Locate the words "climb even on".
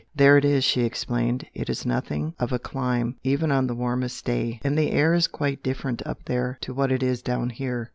2.57-3.67